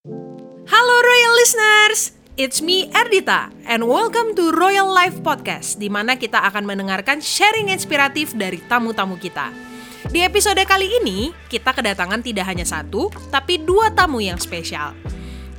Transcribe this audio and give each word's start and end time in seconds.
Halo 0.00 0.96
Royal 1.04 1.34
Listeners, 1.36 2.16
it's 2.40 2.64
me 2.64 2.88
Erdita 2.88 3.52
and 3.68 3.84
welcome 3.84 4.32
to 4.32 4.48
Royal 4.48 4.88
Life 4.88 5.20
Podcast 5.20 5.76
di 5.76 5.92
mana 5.92 6.16
kita 6.16 6.40
akan 6.40 6.64
mendengarkan 6.64 7.20
sharing 7.20 7.68
inspiratif 7.68 8.32
dari 8.32 8.64
tamu-tamu 8.64 9.20
kita. 9.20 9.52
Di 10.08 10.24
episode 10.24 10.64
kali 10.64 10.88
ini, 11.04 11.36
kita 11.52 11.76
kedatangan 11.76 12.24
tidak 12.24 12.48
hanya 12.48 12.64
satu, 12.64 13.12
tapi 13.28 13.60
dua 13.60 13.92
tamu 13.92 14.24
yang 14.24 14.40
spesial. 14.40 14.96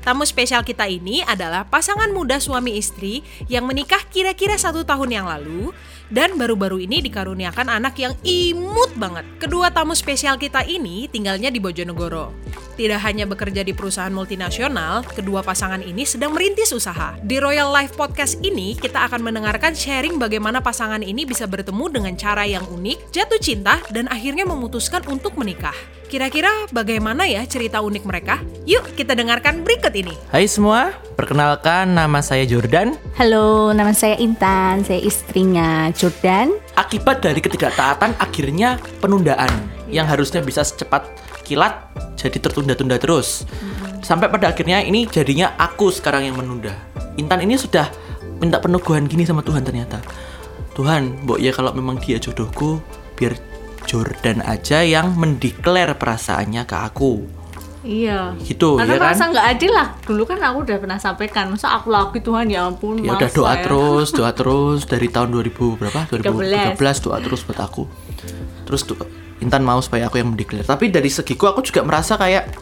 Tamu 0.02 0.26
spesial 0.26 0.66
kita 0.66 0.90
ini 0.90 1.22
adalah 1.22 1.70
pasangan 1.70 2.10
muda 2.10 2.42
suami 2.42 2.82
istri 2.82 3.22
yang 3.46 3.70
menikah 3.70 4.02
kira-kira 4.10 4.58
satu 4.58 4.82
tahun 4.82 5.22
yang 5.22 5.30
lalu 5.30 5.70
dan 6.12 6.36
baru-baru 6.36 6.84
ini 6.84 7.00
dikaruniakan 7.00 7.72
anak 7.72 7.96
yang 7.98 8.14
imut 8.22 8.92
banget. 9.00 9.24
Kedua 9.40 9.72
tamu 9.72 9.96
spesial 9.96 10.36
kita 10.36 10.62
ini 10.68 11.08
tinggalnya 11.08 11.48
di 11.48 11.58
Bojonegoro. 11.58 12.36
Tidak 12.76 13.00
hanya 13.04 13.28
bekerja 13.28 13.64
di 13.64 13.72
perusahaan 13.76 14.12
multinasional, 14.12 15.04
kedua 15.04 15.44
pasangan 15.44 15.80
ini 15.84 16.04
sedang 16.08 16.36
merintis 16.36 16.72
usaha. 16.72 17.16
Di 17.24 17.38
Royal 17.40 17.70
Life 17.72 17.96
Podcast 17.96 18.40
ini, 18.42 18.74
kita 18.76 19.06
akan 19.08 19.22
mendengarkan 19.22 19.76
sharing 19.76 20.16
bagaimana 20.18 20.64
pasangan 20.64 21.04
ini 21.04 21.28
bisa 21.28 21.46
bertemu 21.46 21.86
dengan 21.92 22.14
cara 22.16 22.48
yang 22.48 22.64
unik, 22.68 23.12
jatuh 23.12 23.40
cinta, 23.44 23.80
dan 23.92 24.08
akhirnya 24.08 24.48
memutuskan 24.48 25.04
untuk 25.12 25.36
menikah. 25.38 25.76
Kira-kira 26.12 26.52
bagaimana 26.76 27.24
ya 27.24 27.40
cerita 27.48 27.80
unik 27.80 28.04
mereka? 28.04 28.44
Yuk 28.68 29.00
kita 29.00 29.16
dengarkan 29.16 29.64
berikut 29.64 29.96
ini. 29.96 30.12
Hai 30.28 30.44
semua, 30.44 30.92
perkenalkan 31.16 31.96
nama 31.96 32.20
saya 32.20 32.44
Jordan. 32.44 33.00
Halo, 33.16 33.72
nama 33.72 33.96
saya 33.96 34.20
Intan, 34.20 34.84
saya 34.84 35.00
istrinya 35.00 35.88
Jordan. 36.02 36.58
Akibat 36.74 37.22
dari 37.22 37.38
ketidaktaatan 37.38 38.18
akhirnya 38.18 38.82
penundaan 38.98 39.54
yang 39.86 40.10
harusnya 40.10 40.42
bisa 40.42 40.66
secepat 40.66 41.06
kilat 41.46 41.78
jadi 42.18 42.42
tertunda-tunda 42.42 42.98
terus. 42.98 43.46
Sampai 44.02 44.26
pada 44.34 44.50
akhirnya 44.50 44.82
ini 44.82 45.06
jadinya 45.06 45.54
aku 45.62 45.94
sekarang 45.94 46.26
yang 46.26 46.42
menunda. 46.42 46.74
Intan 47.22 47.46
ini 47.46 47.54
sudah 47.54 47.86
minta 48.42 48.58
peneguhan 48.58 49.06
gini 49.06 49.30
sama 49.30 49.46
Tuhan 49.46 49.62
ternyata. 49.62 50.02
Tuhan, 50.74 51.22
mbok 51.28 51.38
ya 51.38 51.54
kalau 51.54 51.70
memang 51.78 52.02
dia 52.02 52.18
jodohku, 52.18 52.82
biar 53.14 53.38
Jordan 53.86 54.42
aja 54.42 54.82
yang 54.82 55.14
mendeklar 55.14 55.94
perasaannya 56.02 56.66
ke 56.66 56.76
aku. 56.82 57.41
Iya. 57.82 58.38
Gitu, 58.38 58.78
Karena 58.78 58.94
ya 58.94 58.98
kan? 58.98 59.04
merasa 59.10 59.24
nggak 59.34 59.46
adil 59.58 59.72
lah. 59.74 59.88
Dulu 60.06 60.24
kan 60.30 60.38
aku 60.38 60.58
udah 60.70 60.78
pernah 60.78 61.00
sampaikan, 61.02 61.50
masa 61.50 61.74
aku 61.74 61.90
lagi 61.90 62.22
Tuhan 62.22 62.46
ya 62.46 62.70
ampun. 62.70 63.02
Ya 63.02 63.18
udah 63.18 63.30
doa 63.34 63.54
ya. 63.58 63.66
terus, 63.66 64.08
doa 64.18 64.32
terus 64.38 64.86
dari 64.86 65.10
tahun 65.10 65.34
2000 65.34 65.82
berapa? 65.82 66.00
13. 66.06 66.78
2013 66.78 67.06
doa 67.06 67.18
terus 67.18 67.42
buat 67.42 67.60
aku. 67.60 67.84
Terus 68.70 68.82
tuh 68.86 69.02
Intan 69.42 69.66
mau 69.66 69.82
supaya 69.82 70.06
aku 70.06 70.22
yang 70.22 70.30
mendeklar. 70.30 70.62
Tapi 70.62 70.94
dari 70.94 71.10
segiku 71.10 71.50
aku 71.50 71.66
juga 71.66 71.82
merasa 71.82 72.14
kayak 72.14 72.54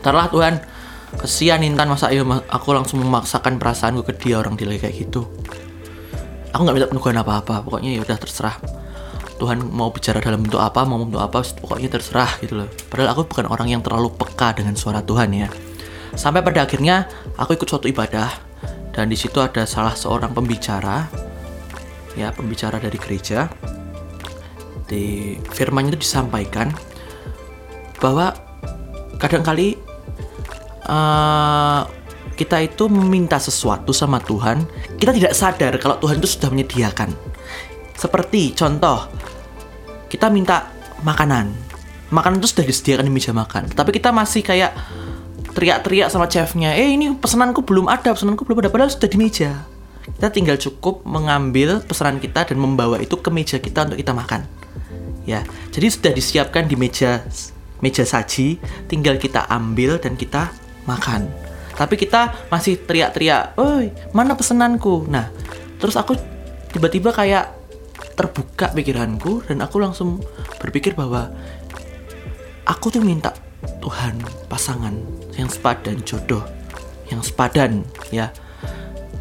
Ntarlah 0.00 0.32
Tuhan 0.32 0.54
Kesian 1.20 1.60
Intan 1.60 1.88
masa 1.88 2.08
ayo 2.08 2.24
ma- 2.24 2.44
aku 2.48 2.72
langsung 2.72 3.00
memaksakan 3.04 3.60
perasaanku 3.60 4.04
ke 4.04 4.12
dia 4.16 4.40
orang 4.40 4.56
dia 4.56 4.64
lagi 4.64 4.80
kayak 4.84 4.96
gitu 5.08 5.28
Aku 6.52 6.60
nggak 6.64 6.74
minta 6.74 6.88
peneguhan 6.88 7.20
apa-apa 7.20 7.60
Pokoknya 7.60 7.96
ya 7.96 8.00
udah 8.04 8.16
terserah 8.16 8.56
Tuhan 9.38 9.62
mau 9.70 9.94
bicara 9.94 10.18
dalam 10.18 10.42
bentuk 10.42 10.58
apa, 10.58 10.82
mau 10.82 10.98
bentuk 11.00 11.22
apa, 11.22 11.46
pokoknya 11.62 11.88
terserah 11.88 12.42
gitu 12.42 12.58
loh. 12.58 12.68
Padahal 12.90 13.14
aku 13.14 13.30
bukan 13.30 13.46
orang 13.46 13.70
yang 13.70 13.80
terlalu 13.80 14.10
peka 14.12 14.58
dengan 14.58 14.74
suara 14.74 15.00
Tuhan 15.00 15.30
ya. 15.30 15.48
Sampai 16.18 16.42
pada 16.42 16.66
akhirnya 16.66 17.06
aku 17.38 17.54
ikut 17.54 17.70
suatu 17.70 17.86
ibadah 17.86 18.28
dan 18.90 19.06
di 19.06 19.14
situ 19.14 19.38
ada 19.38 19.62
salah 19.62 19.94
seorang 19.94 20.34
pembicara, 20.34 21.06
ya 22.18 22.34
pembicara 22.34 22.82
dari 22.82 22.98
gereja. 22.98 23.46
Di 24.88 25.38
firmannya 25.54 25.94
itu 25.94 26.02
disampaikan 26.02 26.74
bahwa 28.02 28.34
kadangkali 29.22 29.78
eh, 30.82 31.80
kita 32.38 32.58
itu 32.62 32.86
meminta 32.86 33.38
sesuatu 33.42 33.90
sama 33.90 34.22
Tuhan, 34.22 34.62
kita 34.98 35.10
tidak 35.10 35.34
sadar 35.34 35.74
kalau 35.82 35.98
Tuhan 35.98 36.22
itu 36.22 36.38
sudah 36.38 36.50
menyediakan. 36.54 37.10
Seperti 37.98 38.54
contoh, 38.54 39.10
kita 40.08 40.32
minta 40.32 40.72
makanan. 41.04 41.52
Makanan 42.08 42.40
itu 42.40 42.48
sudah 42.48 42.64
disediakan 42.64 43.04
di 43.04 43.12
meja 43.12 43.36
makan. 43.36 43.68
Tapi 43.68 43.90
kita 43.92 44.08
masih 44.08 44.40
kayak 44.40 44.72
teriak-teriak 45.52 46.08
sama 46.08 46.30
chefnya, 46.30 46.72
eh 46.72 46.94
ini 46.94 47.12
pesananku 47.18 47.66
belum 47.66 47.90
ada, 47.90 48.14
pesananku 48.14 48.46
belum 48.46 48.64
ada, 48.64 48.70
padahal 48.72 48.88
sudah 48.92 49.10
di 49.10 49.18
meja. 49.18 49.66
Kita 50.08 50.32
tinggal 50.32 50.56
cukup 50.56 51.04
mengambil 51.04 51.84
pesanan 51.84 52.16
kita 52.22 52.48
dan 52.48 52.56
membawa 52.56 52.96
itu 53.02 53.18
ke 53.18 53.28
meja 53.28 53.60
kita 53.60 53.84
untuk 53.90 53.98
kita 54.00 54.16
makan. 54.16 54.46
Ya, 55.28 55.44
jadi 55.74 55.92
sudah 55.92 56.12
disiapkan 56.16 56.64
di 56.64 56.78
meja 56.78 57.20
meja 57.84 58.02
saji, 58.06 58.56
tinggal 58.88 59.20
kita 59.20 59.44
ambil 59.50 60.00
dan 60.00 60.16
kita 60.16 60.48
makan. 60.88 61.28
Tapi 61.76 61.94
kita 61.94 62.48
masih 62.48 62.80
teriak-teriak, 62.80 63.58
"Oi, 63.60 63.92
mana 64.16 64.34
pesananku?" 64.34 65.06
Nah, 65.06 65.28
terus 65.76 65.94
aku 65.94 66.16
tiba-tiba 66.72 67.12
kayak 67.12 67.57
terbuka 68.18 68.74
pikiranku 68.74 69.46
dan 69.46 69.62
aku 69.62 69.78
langsung 69.78 70.18
berpikir 70.58 70.98
bahwa 70.98 71.30
aku 72.66 72.90
tuh 72.90 73.02
minta 73.02 73.30
Tuhan 73.82 74.18
pasangan 74.50 74.94
yang 75.34 75.50
sepadan 75.50 76.02
jodoh 76.02 76.42
yang 77.08 77.24
sepadan 77.24 77.84
ya. 78.12 78.30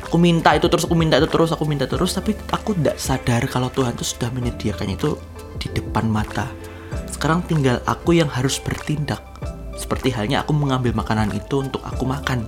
Aku 0.07 0.15
minta 0.15 0.55
itu 0.55 0.71
terus 0.71 0.87
aku 0.87 0.95
minta 0.95 1.19
itu 1.19 1.27
terus 1.27 1.51
aku 1.51 1.67
minta 1.67 1.83
terus 1.83 2.15
tapi 2.15 2.31
aku 2.51 2.71
tidak 2.79 2.95
sadar 2.95 3.43
kalau 3.51 3.67
Tuhan 3.67 3.91
tuh 3.97 4.07
sudah 4.07 4.31
menyediakannya 4.31 4.95
itu 4.95 5.19
di 5.59 5.67
depan 5.73 6.07
mata. 6.07 6.47
Sekarang 7.11 7.43
tinggal 7.43 7.83
aku 7.83 8.15
yang 8.15 8.31
harus 8.31 8.55
bertindak. 8.61 9.19
Seperti 9.75 10.15
halnya 10.15 10.47
aku 10.47 10.55
mengambil 10.55 10.95
makanan 10.95 11.35
itu 11.35 11.59
untuk 11.59 11.83
aku 11.83 12.07
makan. 12.07 12.47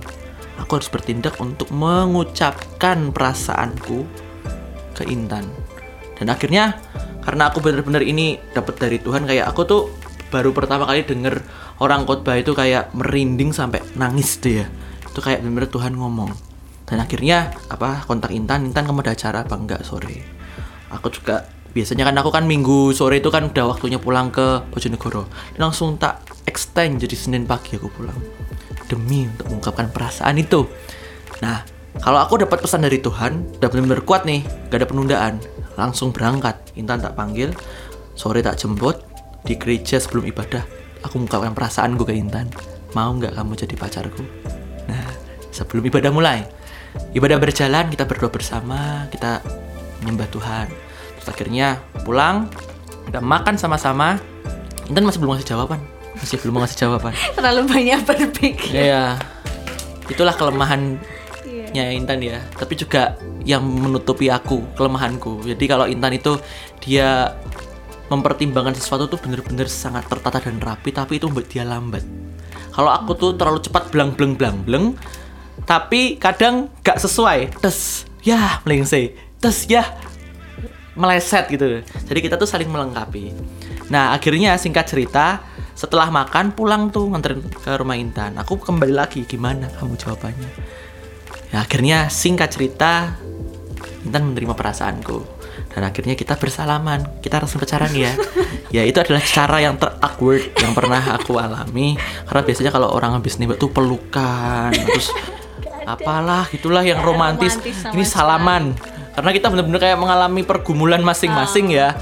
Aku 0.56 0.80
harus 0.80 0.88
bertindak 0.88 1.36
untuk 1.36 1.68
mengucapkan 1.68 3.12
perasaanku 3.12 4.08
ke 4.96 5.04
Intan 5.08 5.48
dan 6.20 6.28
akhirnya 6.28 6.76
karena 7.24 7.48
aku 7.48 7.64
bener-bener 7.64 8.04
ini 8.04 8.36
dapat 8.52 8.76
dari 8.76 9.00
Tuhan 9.00 9.24
kayak 9.24 9.48
aku 9.48 9.64
tuh 9.64 9.82
baru 10.28 10.52
pertama 10.52 10.84
kali 10.84 11.02
denger 11.08 11.40
orang 11.80 12.04
khotbah 12.04 12.36
itu 12.36 12.52
kayak 12.52 12.92
merinding 12.92 13.56
sampai 13.56 13.80
nangis 13.96 14.36
deh 14.38 14.62
ya. 14.62 14.66
Itu 15.08 15.24
kayak 15.24 15.42
bener-bener 15.42 15.72
Tuhan 15.72 15.96
ngomong. 15.96 16.30
Dan 16.86 17.02
akhirnya 17.02 17.56
apa 17.72 18.04
kontak 18.04 18.30
Intan. 18.30 18.68
Intan 18.68 18.84
kamu 18.84 19.00
ada 19.02 19.12
acara 19.16 19.42
apa 19.42 19.54
enggak? 19.56 19.80
Sore 19.82 20.40
aku 20.90 21.06
juga 21.08 21.46
biasanya 21.70 22.02
kan 22.10 22.18
aku 22.18 22.34
kan 22.34 22.44
minggu 22.50 22.90
sore 22.90 23.22
itu 23.22 23.30
kan 23.30 23.46
udah 23.46 23.64
waktunya 23.70 23.96
pulang 23.96 24.28
ke 24.34 24.66
Bojonegoro. 24.74 25.30
Langsung 25.56 25.96
tak 25.96 26.26
extend 26.44 26.98
jadi 27.00 27.14
Senin 27.14 27.46
pagi 27.46 27.78
aku 27.78 27.88
pulang. 27.88 28.18
Demi 28.90 29.24
untuk 29.24 29.54
mengungkapkan 29.54 29.88
perasaan 29.94 30.36
itu. 30.36 30.66
Nah 31.40 31.62
kalau 32.02 32.22
aku 32.22 32.42
dapat 32.42 32.58
pesan 32.60 32.82
dari 32.82 32.98
Tuhan 32.98 33.62
udah 33.62 33.68
benar-benar 33.70 34.02
kuat 34.02 34.26
nih. 34.26 34.42
Gak 34.70 34.82
ada 34.82 34.86
penundaan 34.86 35.34
langsung 35.74 36.10
berangkat. 36.14 36.56
Intan 36.78 37.02
tak 37.02 37.14
panggil. 37.14 37.52
Sore 38.14 38.40
tak 38.40 38.58
jemput. 38.58 39.02
Di 39.40 39.56
gereja 39.56 39.96
sebelum 39.96 40.28
ibadah 40.28 40.60
aku 41.04 41.20
mengungkapkan 41.20 41.52
perasaanku 41.56 42.04
ke 42.04 42.14
Intan. 42.16 42.48
Mau 42.92 43.10
nggak 43.16 43.36
kamu 43.36 43.52
jadi 43.56 43.74
pacarku? 43.76 44.22
Nah 44.90 45.06
sebelum 45.54 45.86
ibadah 45.86 46.10
mulai. 46.12 46.44
Ibadah 47.14 47.38
berjalan 47.38 47.86
kita 47.88 48.04
berdoa 48.04 48.28
bersama 48.28 49.06
kita 49.08 49.40
menyembah 50.02 50.28
Tuhan. 50.28 50.66
Terus 51.20 51.28
akhirnya 51.30 51.80
pulang 52.02 52.50
kita 53.08 53.22
makan 53.22 53.56
sama-sama. 53.56 54.18
Intan 54.90 55.06
masih 55.06 55.22
belum 55.22 55.38
ngasih 55.38 55.48
jawaban. 55.54 55.80
Masih 56.18 56.36
belum 56.42 56.60
ngasih 56.60 56.78
jawaban. 56.84 57.14
Terlalu 57.38 57.60
banyak 57.70 58.00
berpikir. 58.04 58.74
ya 58.74 59.16
itulah 60.10 60.34
kelemahannya 61.70 61.98
Intan 62.02 62.18
ya. 62.18 62.38
Tapi 62.58 62.74
juga 62.74 63.14
yang 63.46 63.62
menutupi 63.62 64.26
aku 64.26 64.66
kelemahanku. 64.74 65.46
Jadi 65.46 65.64
kalau 65.70 65.86
Intan 65.86 66.18
itu 66.18 66.34
dia 66.82 67.38
mempertimbangkan 68.10 68.74
sesuatu 68.74 69.06
tuh 69.06 69.22
bener-bener 69.22 69.70
sangat 69.70 70.10
tertata 70.10 70.42
dan 70.42 70.58
rapi 70.58 70.90
tapi 70.90 71.22
itu 71.22 71.30
membuat 71.30 71.46
dia 71.46 71.62
lambat. 71.62 72.02
Kalau 72.74 72.90
aku 72.90 73.14
tuh 73.14 73.30
terlalu 73.38 73.62
cepat 73.62 73.94
blang 73.94 74.18
blang 74.18 74.34
blang 74.34 74.58
blang 74.66 74.84
tapi 75.62 76.18
kadang 76.18 76.66
gak 76.82 76.98
sesuai. 76.98 77.54
Tes 77.62 78.10
ya 78.26 78.58
melengse 78.66 79.14
tes 79.38 79.56
ya 79.70 79.86
meleset 80.98 81.46
gitu. 81.54 81.86
Jadi 81.86 82.18
kita 82.18 82.34
tuh 82.34 82.50
saling 82.50 82.66
melengkapi. 82.66 83.30
Nah 83.94 84.10
akhirnya 84.10 84.58
singkat 84.58 84.90
cerita 84.90 85.38
setelah 85.78 86.10
makan 86.10 86.52
pulang 86.52 86.90
tuh 86.90 87.06
nganterin 87.14 87.46
ke 87.46 87.70
rumah 87.78 87.94
Intan. 87.94 88.34
Aku 88.42 88.58
kembali 88.58 88.90
lagi 88.90 89.22
gimana 89.22 89.70
kamu 89.78 89.94
jawabannya 89.94 90.50
ya 91.50 91.66
akhirnya 91.66 92.06
singkat 92.10 92.54
cerita 92.54 93.18
Intan 94.04 94.32
menerima 94.32 94.56
perasaanku. 94.56 95.18
Dan 95.70 95.82
akhirnya 95.84 96.16
kita 96.16 96.34
bersalaman. 96.40 97.20
Kita 97.20 97.40
resmi 97.42 97.58
pacaran 97.60 97.92
ya. 97.92 98.12
Ya 98.70 98.86
itu 98.86 99.02
adalah 99.02 99.18
cara 99.18 99.58
yang 99.58 99.74
ter 99.82 99.90
awkward 99.98 100.54
yang 100.62 100.70
pernah 100.78 101.02
aku 101.18 101.42
alami. 101.42 101.98
Karena 102.22 102.42
biasanya 102.46 102.70
kalau 102.70 102.94
orang 102.94 103.18
habis 103.18 103.34
nembak 103.34 103.58
tuh 103.58 103.66
pelukan 103.66 104.70
terus 104.70 105.10
apalah 105.90 106.46
itulah 106.54 106.86
yang 106.86 107.02
romantis, 107.02 107.58
romantis 107.58 107.90
ini 107.90 108.06
salaman. 108.06 108.70
Karena 109.10 109.30
kita 109.34 109.50
benar-benar 109.50 109.82
kayak 109.82 109.98
mengalami 109.98 110.46
pergumulan 110.46 111.02
masing-masing 111.02 111.74
ya. 111.74 111.98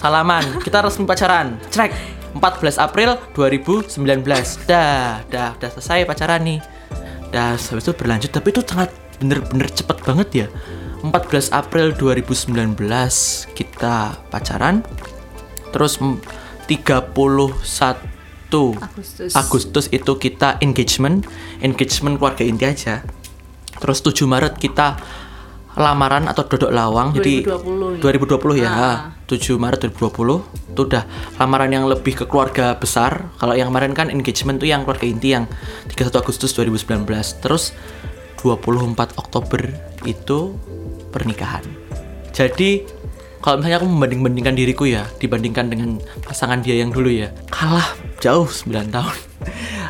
Salaman. 0.00 0.56
Kita 0.64 0.80
resmi 0.80 1.04
pacaran. 1.04 1.60
Cek 1.68 1.92
14 2.32 2.80
April 2.80 3.20
2019 3.36 4.00
dah 4.64 5.20
dah 5.28 5.52
dah 5.52 5.68
selesai 5.76 6.08
pacaran 6.08 6.40
nih 6.48 6.75
dan 7.30 7.56
habis 7.56 7.84
itu 7.84 7.94
berlanjut. 7.94 8.30
Tapi 8.30 8.48
itu 8.50 8.62
sangat 8.62 8.90
bener-bener 9.18 9.68
cepet 9.70 9.98
banget 10.04 10.28
ya. 10.32 10.46
14 11.04 11.12
April 11.52 11.92
2019 11.94 12.76
kita 13.54 14.18
pacaran. 14.28 14.82
Terus 15.70 16.00
m- 16.00 16.18
31 16.66 17.14
Agustus. 18.78 19.32
Agustus 19.34 19.86
itu 19.90 20.12
kita 20.18 20.58
engagement. 20.58 21.26
Engagement 21.62 22.18
keluarga 22.18 22.42
inti 22.42 22.66
aja. 22.66 23.06
Terus 23.76 24.00
7 24.02 24.26
Maret 24.26 24.56
kita 24.58 24.98
lamaran 25.76 26.24
atau 26.24 26.42
dodok 26.48 26.72
lawang 26.72 27.12
jadi 27.12 27.44
2020 27.44 28.00
ya? 28.00 28.64
2020 28.64 28.64
ya. 28.64 28.72
Ah. 28.72 28.98
7 29.26 29.58
Maret 29.58 29.90
2020 29.90 30.70
itu 30.70 30.80
udah 30.86 31.02
lamaran 31.42 31.70
yang 31.74 31.84
lebih 31.90 32.14
ke 32.14 32.24
keluarga 32.30 32.78
besar. 32.78 33.26
Kalau 33.36 33.58
yang 33.58 33.74
kemarin 33.74 33.92
kan 33.92 34.06
engagement 34.08 34.62
tuh 34.62 34.70
yang 34.70 34.86
keluarga 34.86 35.04
inti 35.04 35.34
yang 35.34 35.50
31 35.90 36.14
Agustus 36.14 36.54
2019 36.54 37.04
terus 37.42 37.74
24 38.38 39.18
Oktober 39.18 39.66
itu 40.06 40.54
pernikahan. 41.10 41.66
Jadi 42.30 42.86
kalau 43.42 43.62
misalnya 43.62 43.78
aku 43.82 43.88
membanding-bandingkan 43.90 44.54
diriku 44.54 44.84
ya 44.90 45.06
dibandingkan 45.18 45.70
dengan 45.70 46.02
pasangan 46.22 46.62
dia 46.62 46.78
yang 46.82 46.90
dulu 46.90 47.10
ya 47.10 47.30
kalah 47.46 47.94
jauh 48.18 48.46
9 48.46 48.90
tahun 48.90 49.16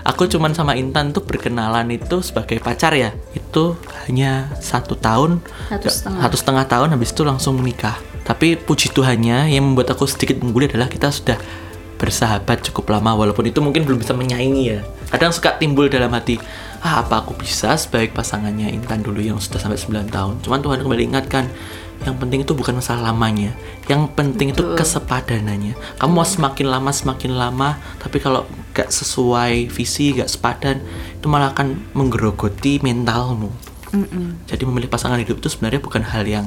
aku 0.07 0.31
cuman 0.31 0.55
sama 0.55 0.79
Intan 0.79 1.11
tuh 1.11 1.27
berkenalan 1.27 1.91
itu 1.91 2.23
sebagai 2.23 2.63
pacar 2.63 2.95
ya. 2.95 3.11
Itu 3.35 3.75
hanya 4.07 4.55
satu 4.63 4.95
tahun 4.95 5.43
Satu 5.67 5.91
setengah. 5.91 6.21
satu 6.23 6.37
setengah 6.39 6.65
tahun 6.71 6.89
habis 6.95 7.11
itu 7.11 7.27
langsung 7.27 7.59
menikah 7.59 7.99
tapi 8.27 8.59
puji 8.59 8.91
Tuhannya 8.91 9.55
yang 9.55 9.63
membuat 9.63 9.95
aku 9.95 10.03
sedikit 10.11 10.43
mengguli 10.43 10.67
adalah 10.67 10.91
kita 10.91 11.15
sudah 11.15 11.39
bersahabat 11.97 12.61
cukup 12.69 12.93
lama 12.93 13.15
walaupun 13.15 13.47
itu 13.49 13.63
mungkin 13.63 13.87
belum 13.87 14.03
bisa 14.03 14.13
menyaingi 14.13 14.65
ya. 14.67 14.83
Kadang 15.15 15.31
suka 15.31 15.55
timbul 15.57 15.87
dalam 15.87 16.11
hati 16.11 16.37
ah 16.83 17.01
apa 17.01 17.23
aku 17.25 17.39
bisa 17.39 17.73
sebaik 17.79 18.13
pasangannya 18.13 18.69
Intan 18.75 19.01
dulu 19.01 19.23
yang 19.23 19.39
sudah 19.39 19.63
sampai 19.63 19.79
9 19.79 20.11
tahun? 20.11 20.35
Cuman 20.43 20.59
Tuhan 20.61 20.83
kembali 20.83 21.03
ingatkan 21.07 21.47
yang 22.05 22.19
penting 22.21 22.45
itu 22.45 22.53
bukan 22.53 22.77
masalah 22.77 23.15
lamanya. 23.15 23.55
Yang 23.89 24.13
penting 24.13 24.53
itu 24.53 24.75
kesepadanannya. 24.75 25.79
Kamu 25.97 26.11
mau 26.13 26.27
semakin 26.27 26.67
lama 26.69 26.91
semakin 26.93 27.33
lama 27.33 27.79
tapi 28.03 28.19
kalau 28.19 28.45
gak 28.77 28.93
sesuai 28.93 29.73
visi 29.73 30.13
gak 30.13 30.29
sepadan 30.29 30.85
itu 31.17 31.27
malah 31.33 31.57
akan 31.57 31.97
menggerogoti 31.97 32.85
mentalmu. 32.85 33.49
Jadi 34.45 34.63
memilih 34.69 34.93
pasangan 34.93 35.17
hidup 35.17 35.41
itu 35.41 35.49
sebenarnya 35.49 35.81
bukan 35.81 36.05
hal 36.05 36.29
yang 36.29 36.47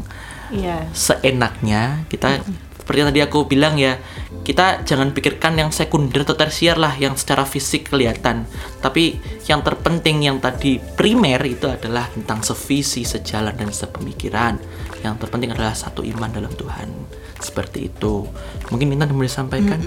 Iya. 0.54 0.86
seenaknya. 0.94 2.06
Kita 2.10 2.42
seperti 2.78 3.06
yang 3.06 3.10
tadi 3.14 3.22
aku 3.22 3.46
bilang 3.46 3.78
ya 3.78 4.02
kita 4.42 4.82
jangan 4.82 5.14
pikirkan 5.14 5.54
yang 5.62 5.70
sekunder 5.70 6.26
atau 6.26 6.34
tersier 6.34 6.74
lah 6.74 6.98
yang 6.98 7.14
secara 7.14 7.46
fisik 7.46 7.94
kelihatan. 7.94 8.50
Tapi 8.82 9.18
yang 9.46 9.62
terpenting 9.62 10.26
yang 10.26 10.42
tadi 10.42 10.82
primer 10.98 11.38
itu 11.46 11.70
adalah 11.70 12.10
tentang 12.10 12.42
sevisi 12.42 13.06
sejalan 13.06 13.54
dan 13.54 13.70
sepemikiran. 13.70 14.58
Yang 15.06 15.26
terpenting 15.26 15.54
adalah 15.54 15.78
satu 15.78 16.02
iman 16.02 16.34
dalam 16.34 16.50
Tuhan. 16.54 16.90
Seperti 17.38 17.94
itu. 17.94 18.26
Mungkin 18.74 18.90
Intan 18.98 19.14
boleh 19.14 19.30
sampaikan 19.30 19.80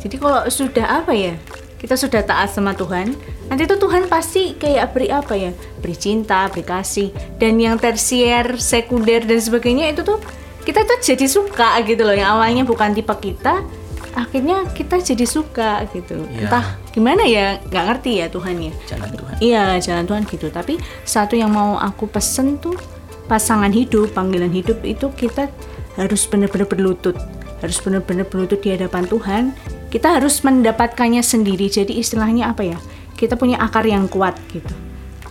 Jadi 0.00 0.16
kalau 0.16 0.48
sudah 0.48 1.04
apa 1.04 1.12
ya? 1.12 1.36
Kita 1.80 1.96
sudah 1.96 2.20
taat 2.20 2.52
sama 2.52 2.76
Tuhan, 2.76 3.16
nanti 3.48 3.64
tuh 3.64 3.80
Tuhan 3.80 4.04
pasti 4.04 4.52
kayak 4.52 4.92
beri 4.92 5.08
apa 5.08 5.32
ya? 5.32 5.48
Beri 5.80 5.96
cinta, 5.96 6.44
beri 6.52 6.60
kasih. 6.60 7.08
Dan 7.40 7.56
yang 7.56 7.80
tersier, 7.80 8.60
sekunder 8.60 9.24
dan 9.24 9.40
sebagainya 9.40 9.88
itu 9.96 10.04
tuh 10.04 10.20
kita 10.60 10.84
tuh 10.84 11.00
jadi 11.00 11.24
suka 11.24 11.80
gitu 11.88 12.04
loh. 12.04 12.12
Yang 12.12 12.30
awalnya 12.36 12.64
bukan 12.68 12.92
tipe 12.92 13.14
kita, 13.16 13.64
akhirnya 14.12 14.68
kita 14.76 15.00
jadi 15.00 15.24
suka 15.24 15.88
gitu. 15.96 16.20
Iya. 16.28 16.52
Entah 16.52 16.66
gimana 16.92 17.24
ya, 17.24 17.56
nggak 17.64 17.84
ngerti 17.88 18.10
ya 18.20 18.26
Tuhan 18.28 18.54
ya. 18.60 18.72
jalan 18.84 19.10
Tuhan 19.16 19.34
Iya, 19.40 19.64
jalan 19.80 20.04
Tuhan 20.04 20.22
gitu. 20.28 20.46
Tapi 20.52 20.74
satu 21.08 21.34
yang 21.38 21.48
mau 21.48 21.80
aku 21.80 22.04
pesen 22.12 22.60
tuh 22.60 22.76
pasangan 23.24 23.72
hidup, 23.72 24.12
panggilan 24.12 24.52
hidup 24.52 24.82
itu 24.84 25.08
kita 25.16 25.48
harus 25.96 26.28
benar-benar 26.28 26.68
berlutut. 26.68 27.16
Harus 27.64 27.80
benar-benar 27.80 28.28
berlutut 28.28 28.60
di 28.60 28.76
hadapan 28.76 29.08
Tuhan. 29.08 29.56
Kita 29.90 30.16
harus 30.16 30.40
mendapatkannya 30.46 31.20
sendiri. 31.20 31.66
Jadi 31.66 31.98
istilahnya 31.98 32.54
apa 32.54 32.62
ya? 32.62 32.78
Kita 33.18 33.34
punya 33.34 33.58
akar 33.58 33.84
yang 33.84 34.06
kuat 34.06 34.38
gitu. 34.54 34.70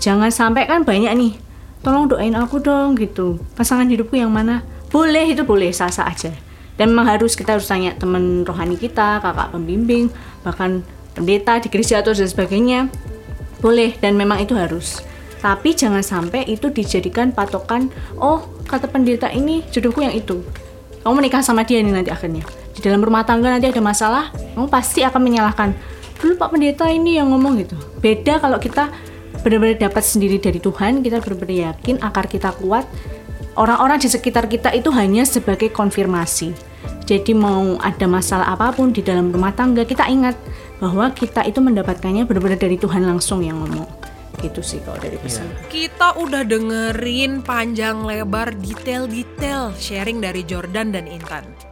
Jangan 0.04 0.30
sampai 0.30 0.68
kan 0.68 0.84
banyak 0.84 1.12
nih. 1.16 1.34
Tolong 1.80 2.12
doain 2.12 2.36
aku 2.36 2.60
dong 2.60 3.00
gitu. 3.00 3.40
Pasangan 3.56 3.88
hidupku 3.88 4.20
yang 4.20 4.30
mana? 4.30 4.62
Boleh 4.92 5.32
itu 5.32 5.48
boleh 5.48 5.72
sah-sah 5.72 6.12
aja. 6.12 6.36
Dan 6.76 6.92
memang 6.92 7.08
harus 7.08 7.36
kita 7.36 7.56
harus 7.56 7.68
tanya 7.68 7.96
teman 7.96 8.44
rohani 8.44 8.76
kita, 8.76 9.20
kakak 9.20 9.52
pembimbing, 9.52 10.12
bahkan 10.44 10.84
pendeta 11.20 11.60
di 11.60 11.68
gereja 11.68 12.00
atau 12.00 12.16
dan 12.16 12.28
sebagainya 12.32 12.88
boleh 13.60 14.00
dan 14.00 14.16
memang 14.16 14.40
itu 14.40 14.56
harus 14.56 15.04
tapi 15.40 15.76
jangan 15.76 16.04
sampai 16.04 16.48
itu 16.48 16.72
dijadikan 16.72 17.32
patokan 17.32 17.92
oh 18.20 18.48
kata 18.68 18.88
pendeta 18.88 19.28
ini 19.32 19.64
jodohku 19.72 20.04
yang 20.04 20.16
itu 20.16 20.44
kamu 21.04 21.14
menikah 21.20 21.44
sama 21.44 21.68
dia 21.68 21.84
nih 21.84 21.92
nanti 21.92 22.12
akhirnya 22.12 22.44
di 22.80 22.88
dalam 22.88 23.04
rumah 23.04 23.28
tangga 23.28 23.52
nanti 23.52 23.68
ada 23.68 23.84
masalah 23.84 24.32
kamu 24.56 24.72
pasti 24.72 25.04
akan 25.04 25.20
menyalahkan. 25.20 25.76
Dulu 26.20 26.40
pak 26.40 26.56
pendeta 26.56 26.88
ini 26.88 27.20
yang 27.20 27.36
ngomong 27.36 27.60
gitu 27.60 27.76
beda 28.00 28.40
kalau 28.40 28.56
kita 28.56 28.88
benar-benar 29.44 29.80
dapat 29.80 30.04
sendiri 30.04 30.40
dari 30.40 30.64
Tuhan 30.64 31.04
kita 31.04 31.20
benar-benar 31.20 31.76
yakin 31.76 32.00
akar 32.04 32.28
kita 32.28 32.56
kuat 32.60 32.88
orang-orang 33.60 34.00
di 34.00 34.08
sekitar 34.08 34.48
kita 34.48 34.72
itu 34.72 34.88
hanya 34.96 35.28
sebagai 35.28 35.68
konfirmasi. 35.72 36.56
Jadi 37.04 37.34
mau 37.34 37.76
ada 37.82 38.06
masalah 38.06 38.54
apa 38.54 38.70
pun 38.72 38.94
di 38.94 39.02
dalam 39.02 39.34
rumah 39.34 39.52
tangga 39.52 39.82
kita 39.84 40.06
ingat 40.08 40.38
bahwa 40.80 41.12
kita 41.12 41.44
itu 41.44 41.60
mendapatkannya 41.60 42.24
benar-benar 42.24 42.62
dari 42.62 42.80
Tuhan 42.80 43.04
langsung 43.04 43.44
yang 43.44 43.60
ngomong. 43.60 43.90
Gitu 44.40 44.64
sih 44.64 44.80
kalau 44.86 45.02
dari 45.02 45.20
pesan. 45.20 45.50
Kita 45.68 46.16
udah 46.16 46.48
dengerin 46.48 47.44
panjang 47.44 48.08
lebar 48.08 48.56
detail-detail 48.56 49.76
sharing 49.76 50.24
dari 50.24 50.48
Jordan 50.48 50.96
dan 50.96 51.10
Intan. 51.10 51.69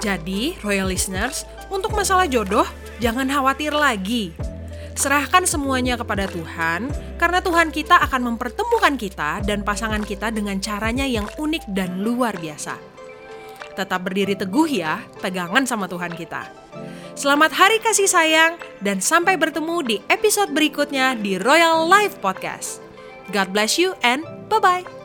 Jadi, 0.00 0.56
Royal 0.64 0.88
Listeners, 0.88 1.44
untuk 1.68 1.92
masalah 1.92 2.24
jodoh, 2.24 2.64
jangan 3.04 3.28
khawatir 3.28 3.76
lagi. 3.76 4.32
Serahkan 4.96 5.44
semuanya 5.44 6.00
kepada 6.00 6.24
Tuhan, 6.24 6.88
karena 7.20 7.44
Tuhan 7.44 7.68
kita 7.68 8.00
akan 8.08 8.32
mempertemukan 8.32 8.96
kita 8.96 9.44
dan 9.44 9.60
pasangan 9.60 10.00
kita 10.00 10.32
dengan 10.32 10.56
caranya 10.60 11.04
yang 11.04 11.28
unik 11.36 11.68
dan 11.76 12.00
luar 12.00 12.32
biasa. 12.40 12.80
Tetap 13.76 14.00
berdiri 14.08 14.36
teguh 14.36 14.68
ya, 14.72 15.04
pegangan 15.20 15.68
sama 15.68 15.84
Tuhan 15.84 16.16
kita. 16.16 16.48
Selamat 17.12 17.52
hari 17.52 17.76
kasih 17.84 18.08
sayang, 18.08 18.56
dan 18.80 19.04
sampai 19.04 19.36
bertemu 19.36 19.76
di 19.84 19.96
episode 20.08 20.52
berikutnya 20.56 21.12
di 21.12 21.36
Royal 21.36 21.84
Life 21.84 22.16
Podcast. 22.24 22.80
God 23.36 23.52
bless 23.52 23.76
you 23.76 23.92
and 24.00 24.24
bye-bye. 24.48 24.99